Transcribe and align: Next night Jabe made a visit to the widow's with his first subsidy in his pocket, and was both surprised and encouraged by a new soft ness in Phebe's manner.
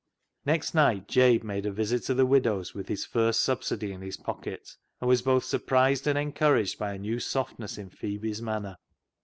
Next 0.47 0.73
night 0.73 1.07
Jabe 1.07 1.43
made 1.45 1.67
a 1.67 1.71
visit 1.71 2.01
to 2.05 2.15
the 2.15 2.25
widow's 2.25 2.73
with 2.73 2.87
his 2.87 3.05
first 3.05 3.41
subsidy 3.41 3.91
in 3.91 4.01
his 4.01 4.17
pocket, 4.17 4.75
and 4.99 5.07
was 5.07 5.21
both 5.21 5.43
surprised 5.43 6.07
and 6.07 6.17
encouraged 6.17 6.79
by 6.79 6.93
a 6.95 6.97
new 6.97 7.19
soft 7.19 7.59
ness 7.59 7.77
in 7.77 7.91
Phebe's 7.91 8.41
manner. 8.41 8.77